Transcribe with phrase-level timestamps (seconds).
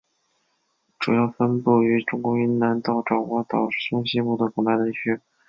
[0.97, 5.19] 主要分布于中国云南到爪哇岛中西部的广大地区。